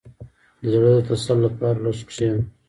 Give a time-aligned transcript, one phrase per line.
[0.61, 2.43] •د زړۀ د تسل لپاره لږ کښېنه.